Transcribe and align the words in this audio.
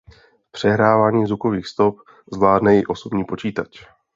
Přehrávání 0.51 1.25
zvukových 1.27 1.67
stop 1.67 1.97
zvládne 2.33 2.79
i 2.79 2.85
osobní 2.85 3.25
počítač. 3.25 3.85